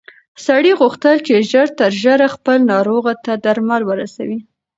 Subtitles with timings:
[0.45, 4.39] سړي غوښتل چې ژر تر ژره خپل ناروغ ته درمل ورسوي.